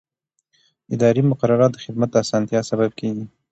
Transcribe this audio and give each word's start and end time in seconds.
اداري 0.95 1.21
مقررات 1.31 1.71
د 1.73 1.77
خدمت 1.85 2.09
د 2.11 2.15
اسانتیا 2.23 2.59
سبب 2.69 2.91
کېږي. 2.99 3.25